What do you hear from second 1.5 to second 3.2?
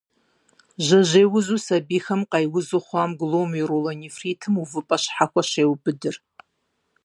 сабийхэм къайузу хъуам